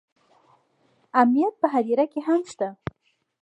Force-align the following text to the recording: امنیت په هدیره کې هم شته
امنیت 1.21 1.53
په 1.61 1.67
هدیره 1.73 2.05
کې 2.11 2.19
هم 2.27 2.41
شته 2.51 2.67